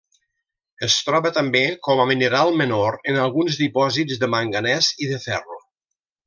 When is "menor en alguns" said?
2.63-3.61